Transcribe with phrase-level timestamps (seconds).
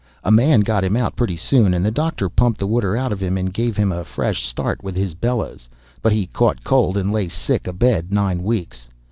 [0.23, 3.19] A man got him out pretty soon, and the doctor pumped the water out of
[3.21, 5.69] him, and gave him a fresh start with his bellows,
[6.01, 8.87] but he caught cold and lay sick abed nine weeks.